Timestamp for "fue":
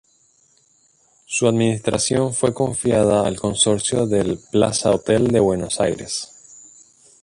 2.33-2.55